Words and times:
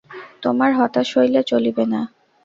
তোমার 0.43 0.71
হতাশ 0.73 1.09
হইলে 1.17 1.41
চলিবে 1.43 1.83
না। 1.85 2.01